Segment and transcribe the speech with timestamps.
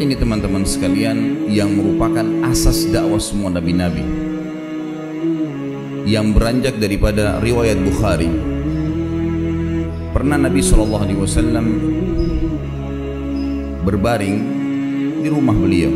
[0.00, 4.00] ini teman-teman sekalian yang merupakan asas dakwah semua nabi-nabi
[6.08, 8.32] yang beranjak daripada riwayat Bukhari.
[10.10, 11.66] Pernah Nabi Shallallahu Alaihi Wasallam
[13.84, 14.36] berbaring
[15.20, 15.92] di rumah beliau.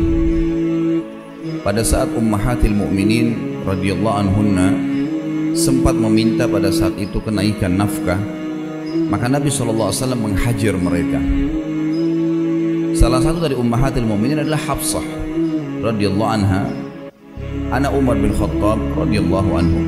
[1.65, 4.69] Pada saat Ummahatil Mukminin radhiyallahu anhunna
[5.57, 8.21] sempat meminta pada saat itu kenaikan nafkah,
[9.09, 11.19] maka Nabi Shallallahu Alaihi Wasallam menghajar mereka.
[12.95, 15.03] Salah satu dari ummahatil mu'minin adalah Hafsah
[15.83, 16.63] radhiyallahu anha,
[17.75, 19.81] anak Umar bin Khattab radhiyallahu anhu.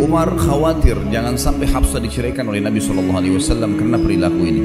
[0.00, 4.62] Umar khawatir jangan sampai Hafsah diceraikan oleh Nabi Shallallahu Alaihi Wasallam karena perilaku ini.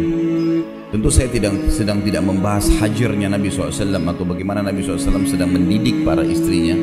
[0.96, 6.06] Tentu saya tidak, sedang tidak membahas hajarnya Nabi SAW atau bagaimana Nabi SAW sedang mendidik
[6.06, 6.78] para istrinya.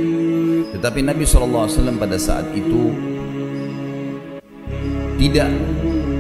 [0.75, 2.91] Tetapi Nabi SAW pada saat itu
[5.15, 5.47] tidak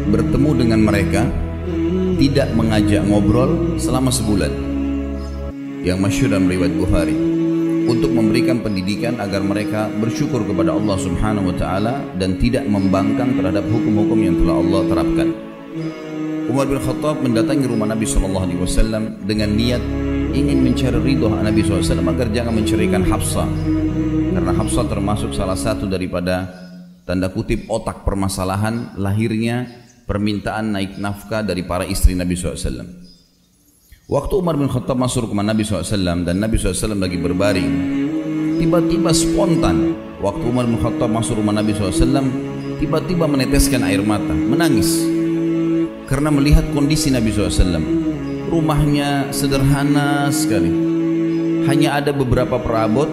[0.06, 1.49] bertemu dengan mereka
[2.20, 4.52] tidak mengajak ngobrol selama sebulan.
[5.80, 7.16] Yang masyhur dalam riwayat Bukhari.
[7.88, 13.64] Untuk memberikan pendidikan agar mereka bersyukur kepada Allah Subhanahu wa taala dan tidak membangkang terhadap
[13.72, 15.28] hukum-hukum yang telah Allah terapkan.
[16.52, 19.80] Umar bin Khattab mendatangi rumah Nabi Shallallahu alaihi wasallam dengan niat
[20.36, 23.48] ingin mencari ridho Nabi SAW agar jangan menceraikan Hafsah.
[24.36, 26.52] Karena Hafsah termasuk salah satu daripada
[27.08, 32.82] tanda kutip otak permasalahan lahirnya permintaan naik nafkah dari para istri Nabi SAW.
[34.10, 37.70] Waktu Umar bin Khattab masuk ke rumah Nabi SAW dan Nabi SAW lagi berbaring,
[38.58, 42.26] tiba-tiba spontan waktu Umar bin Khattab masuk rumah Nabi SAW,
[42.82, 44.98] tiba-tiba meneteskan air mata, menangis
[46.10, 48.10] karena melihat kondisi Nabi SAW.
[48.50, 50.74] Rumahnya sederhana sekali,
[51.70, 53.06] hanya ada beberapa perabot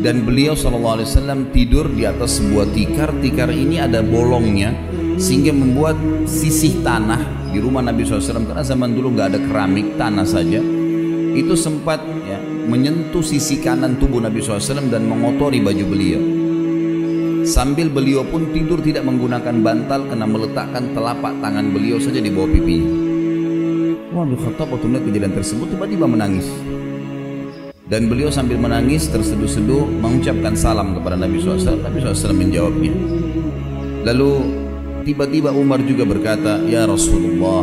[0.00, 3.12] dan beliau SAW tidur di atas sebuah tikar.
[3.20, 4.72] Tikar ini ada bolongnya
[5.18, 10.24] sehingga membuat sisih tanah di rumah Nabi SAW karena zaman dulu nggak ada keramik tanah
[10.24, 10.62] saja.
[11.34, 16.22] Itu sempat ya, menyentuh sisi kanan tubuh Nabi SAW dan mengotori baju beliau.
[17.48, 22.50] Sambil beliau pun tidur tidak menggunakan bantal karena meletakkan telapak tangan beliau saja di bawah
[22.50, 22.90] pipinya.
[24.12, 26.48] Wah bin Khattab waktu melihat kejadian tersebut tiba-tiba menangis.
[27.88, 32.92] Dan beliau sambil menangis terseduh-seduh mengucapkan salam kepada Nabi SAW Nabi SAW menjawabnya.
[34.04, 34.57] Lalu
[35.04, 37.62] Tiba-tiba Umar juga berkata, Ya Rasulullah,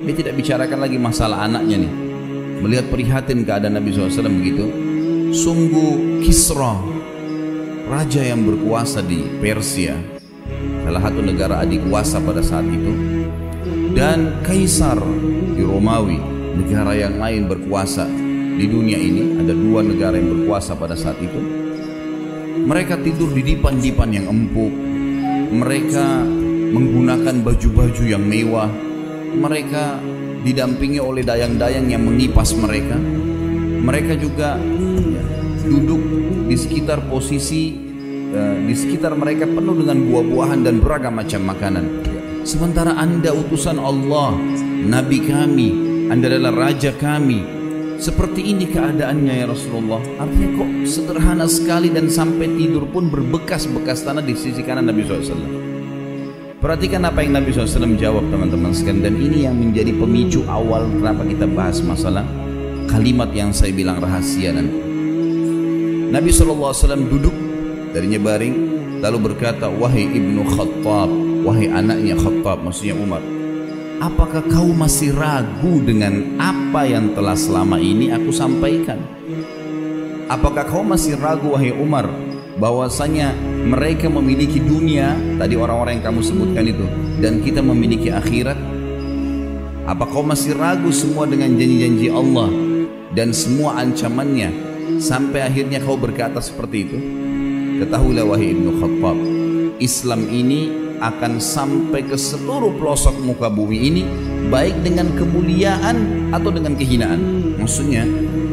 [0.00, 1.92] dia tidak bicarakan lagi masalah anaknya nih.
[2.60, 4.68] Melihat prihatin keadaan Nabi SAW begitu,
[5.32, 6.76] sungguh Kisra,
[7.88, 9.96] raja yang berkuasa di Persia,
[10.84, 12.92] salah satu negara adik kuasa pada saat itu,
[13.96, 15.00] dan Kaisar
[15.56, 16.20] di Romawi,
[16.60, 18.04] negara yang lain berkuasa
[18.60, 21.40] di dunia ini, ada dua negara yang berkuasa pada saat itu.
[22.60, 24.72] Mereka tidur di dipan-dipan yang empuk,
[25.50, 26.28] mereka
[26.70, 28.70] menggunakan baju-baju yang mewah.
[29.30, 30.00] Mereka
[30.46, 32.96] didampingi oleh dayang-dayang yang mengipas mereka.
[33.80, 34.56] Mereka juga
[35.66, 36.02] duduk
[36.50, 37.76] di sekitar posisi
[38.34, 41.84] eh, di sekitar mereka penuh dengan buah-buahan dan beragam macam makanan.
[42.42, 44.32] Sementara Anda utusan Allah,
[44.88, 45.68] nabi kami,
[46.08, 47.60] Anda adalah raja kami.
[48.00, 50.00] Seperti ini keadaannya ya Rasulullah.
[50.16, 55.79] Artinya kok sederhana sekali dan sampai tidur pun berbekas-bekas tanah di sisi kanan Nabi SAW.
[56.60, 61.24] Perhatikan apa yang Nabi SAW jawab teman-teman sekalian dan ini yang menjadi pemicu awal kenapa
[61.24, 62.20] kita bahas masalah
[62.84, 64.76] kalimat yang saya bilang rahasia nanti.
[66.12, 67.32] Nabi SAW duduk
[67.96, 68.54] darinya baring
[69.00, 71.08] lalu berkata wahai ibnu Khattab
[71.48, 73.24] wahai anaknya Khattab maksudnya Umar
[74.04, 79.00] apakah kau masih ragu dengan apa yang telah selama ini aku sampaikan
[80.28, 82.04] apakah kau masih ragu wahai Umar
[82.60, 83.32] bahwasanya
[83.66, 86.86] mereka memiliki dunia tadi orang-orang yang kamu sebutkan itu.
[87.20, 88.56] Dan kita memiliki akhirat.
[89.88, 92.46] Apa kau masih ragu semua dengan janji-janji Allah
[93.10, 94.52] dan semua ancamannya
[95.02, 96.98] sampai akhirnya kau berkata seperti itu?
[97.82, 99.18] Ketahuilah wahai Ibnu Khattab
[99.80, 104.02] Islam ini akan sampai ke seluruh pelosok muka bumi ini
[104.52, 107.20] baik dengan kemuliaan atau dengan kehinaan.
[107.56, 108.04] Maksudnya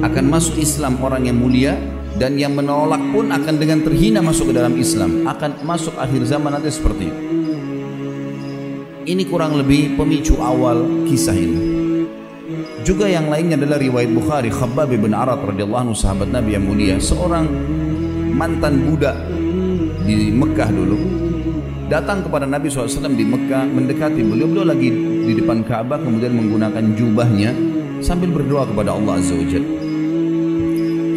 [0.01, 1.75] akan masuk Islam orang yang mulia
[2.17, 5.23] dan yang menolak pun akan dengan terhina masuk ke dalam Islam.
[5.29, 7.21] Akan masuk akhir zaman nanti seperti itu.
[9.07, 11.59] Ini kurang lebih pemicu awal kisah ini.
[12.83, 16.99] Juga yang lainnya adalah riwayat Bukhari Khabbab bin Arat radhiyallahu anhu sahabat Nabi yang mulia.
[16.99, 17.47] Seorang
[18.35, 19.15] mantan budak
[20.03, 20.99] di Mekah dulu
[21.87, 24.47] datang kepada Nabi SAW di Mekah mendekati beliau.
[24.51, 24.91] Beliau lagi
[25.23, 27.55] di depan Ka'bah kemudian menggunakan jubahnya
[28.03, 29.76] sambil berdoa kepada Allah Azza wa Jalla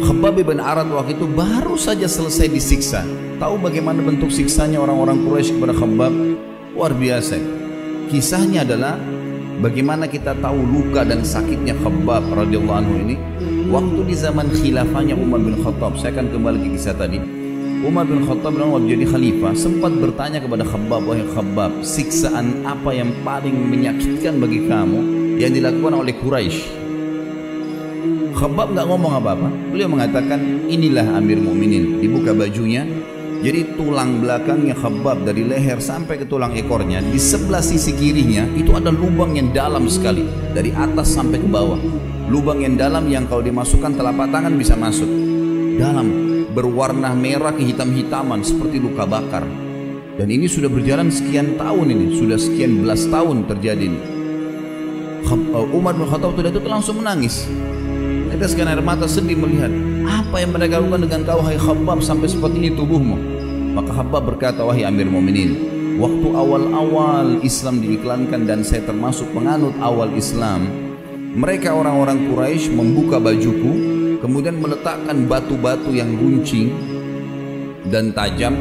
[0.01, 3.05] Khabbab bin Arad waktu itu baru saja selesai disiksa.
[3.37, 6.13] Tahu bagaimana bentuk siksanya orang-orang Quraisy kepada Khabbab?
[6.73, 7.37] Luar biasa.
[8.09, 8.97] Kisahnya adalah
[9.61, 13.13] Bagaimana kita tahu luka dan sakitnya Khabbab radhiyallahu anhu ini?
[13.69, 17.21] Waktu di zaman khilafahnya Umar bin Khattab, saya akan kembali ke kisah tadi.
[17.85, 22.89] Umar bin Khattab dan waktu jadi khalifah sempat bertanya kepada Khabbab, wahai Khabbab, siksaan apa
[22.89, 24.99] yang paling menyakitkan bagi kamu
[25.37, 26.80] yang dilakukan oleh Quraisy?
[28.41, 29.53] Khabbab nggak ngomong apa-apa.
[29.69, 32.01] Beliau mengatakan, inilah Amir Mukminin.
[32.01, 32.89] Dibuka bajunya,
[33.45, 38.73] jadi tulang belakangnya Khabbab dari leher sampai ke tulang ekornya di sebelah sisi kirinya itu
[38.73, 40.25] ada lubang yang dalam sekali
[40.57, 41.77] dari atas sampai ke bawah.
[42.33, 45.09] Lubang yang dalam yang kalau dimasukkan telapak tangan bisa masuk.
[45.77, 46.07] Dalam
[46.49, 49.45] berwarna merah kehitam-hitaman seperti luka bakar.
[50.17, 54.01] Dan ini sudah berjalan sekian tahun ini, sudah sekian belas tahun terjadi ini.
[55.53, 57.45] Umar bin Khattab itu langsung menangis.
[58.31, 59.69] Teteskan air mata sedih melihat
[60.07, 63.17] apa yang mereka lakukan dengan kau hai Khabbab sampai seperti ini tubuhmu.
[63.75, 65.55] Maka Habab berkata, wahai Amir Mu'minin,
[65.99, 70.67] waktu awal-awal Islam diiklankan dan saya termasuk penganut awal Islam,
[71.35, 73.71] mereka orang-orang Quraisy membuka bajuku,
[74.19, 76.71] kemudian meletakkan batu-batu yang runcing
[77.87, 78.59] dan tajam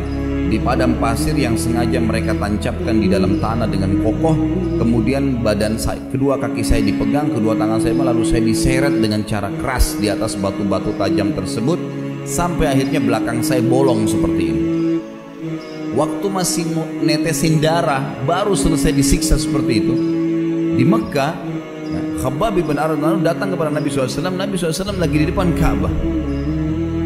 [0.50, 4.34] di padang pasir yang sengaja mereka tancapkan di dalam tanah dengan kokoh.
[4.82, 9.46] Kemudian badan saya, kedua kaki saya dipegang kedua tangan saya lalu saya diseret dengan cara
[9.62, 11.78] keras di atas batu-batu tajam tersebut
[12.26, 14.62] sampai akhirnya belakang saya bolong seperti ini.
[15.94, 16.66] Waktu masih
[17.06, 19.94] netesin darah baru selesai disiksa seperti itu.
[20.74, 21.32] Di Mekah
[21.94, 25.92] ya, Khabbab bin Arad datang kepada Nabi SAW Nabi SAW lagi di depan Ka'bah.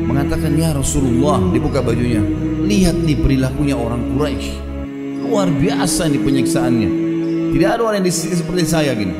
[0.05, 2.23] Mengatakan ya Rasulullah dibuka bajunya
[2.64, 4.52] lihat nih perilakunya orang Quraisy
[5.25, 6.90] luar biasa nih penyiksaannya
[7.55, 9.14] tidak ada orang yang disiksa seperti saya gini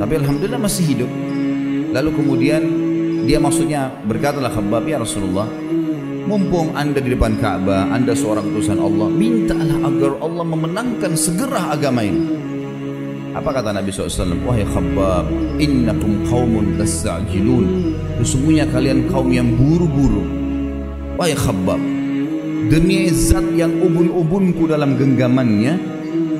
[0.00, 1.10] tapi Alhamdulillah masih hidup
[1.90, 2.62] lalu kemudian
[3.28, 5.46] dia maksudnya berkatalah Khabbab ya Rasulullah
[6.30, 12.06] Mumpung anda di depan Ka'bah, anda seorang utusan Allah, mintalah agar Allah memenangkan segera agama
[12.06, 12.22] ini.
[13.34, 14.38] Apa kata Nabi SAW?
[14.46, 15.26] Wahai khabbab,
[15.58, 17.96] innakum qawmun tasajilun.
[18.22, 20.22] Sesungguhnya kalian kaum yang buru-buru.
[21.18, 21.82] Wahai khabbab,
[22.68, 25.78] demi zat yang ubun-ubunku dalam genggamannya,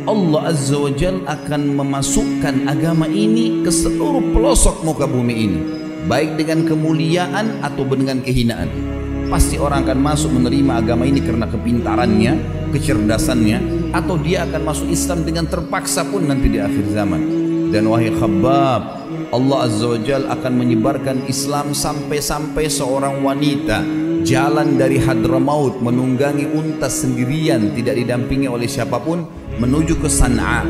[0.05, 5.61] Allah Azza wa Jal akan memasukkan agama ini ke seluruh pelosok muka bumi ini.
[6.05, 8.91] Baik dengan kemuliaan atau dengan kehinaan
[9.31, 12.33] pasti orang akan masuk menerima agama ini karena kepintarannya,
[12.75, 13.59] kecerdasannya,
[13.95, 17.23] atau dia akan masuk Islam dengan terpaksa pun nanti di akhir zaman.
[17.71, 19.00] Dan wahai khabab,
[19.31, 23.79] Allah Azza wa Jal akan menyebarkan Islam sampai-sampai seorang wanita
[24.27, 29.23] jalan dari Hadramaut menunggangi unta sendirian tidak didampingi oleh siapa pun
[29.63, 30.67] menuju ke Sana'a.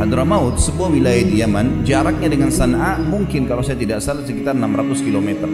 [0.00, 5.04] Hadramaut sebuah wilayah di Yaman jaraknya dengan Sana'a mungkin kalau saya tidak salah sekitar 600
[5.04, 5.50] kilometer.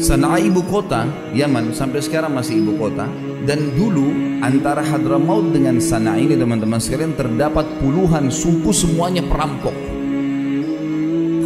[0.00, 1.04] Sana'a ibu kota
[1.36, 3.04] Yaman sampai sekarang masih ibu kota
[3.44, 9.87] dan dulu antara Hadramaut dengan Sana'a ini teman-teman sekalian terdapat puluhan suku semuanya perampok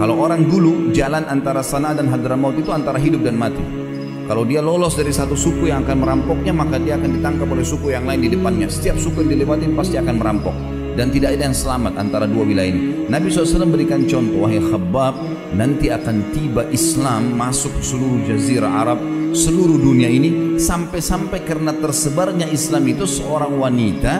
[0.02, 3.62] kalau orang dulu jalan antara Sana'a dan Hadramaut itu antara hidup dan mati.
[4.26, 7.94] Kalau dia lolos dari satu suku yang akan merampoknya maka dia akan ditangkap oleh suku
[7.94, 8.66] yang lain di depannya.
[8.66, 10.58] Setiap suku yang dilewatin pasti akan merampok.
[10.98, 13.06] Dan tidak ada yang selamat antara dua wilayah ini.
[13.06, 15.14] Nabi SAW berikan contoh, wahai Khabbab,
[15.54, 18.98] nanti akan tiba Islam masuk seluruh jazirah Arab,
[19.30, 24.18] seluruh dunia ini, sampai-sampai karena tersebarnya Islam itu seorang wanita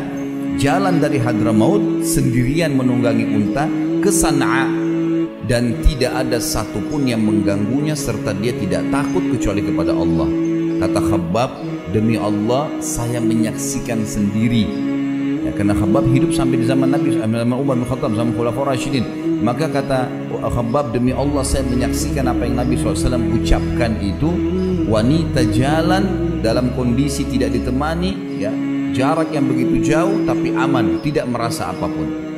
[0.62, 3.66] jalan dari Hadramaut sendirian menunggangi unta
[3.98, 4.81] ke Sana'a
[5.50, 10.28] dan tidak ada satupun yang mengganggunya serta dia tidak takut kecuali kepada Allah.
[10.82, 11.50] Kata Khabbab,
[11.90, 14.66] demi Allah saya menyaksikan sendiri.
[15.42, 19.22] Ya, karena Khabbab hidup sampai di zaman Nabi zaman Umar bin Khattab zaman Khulafaur Rasyidin
[19.42, 24.30] maka kata Khabbab demi Allah saya menyaksikan apa yang Nabi SAW ucapkan itu.
[24.82, 28.52] Wanita jalan dalam kondisi tidak ditemani ya.
[28.92, 32.31] Jarak yang begitu jauh tapi aman tidak merasa apa pun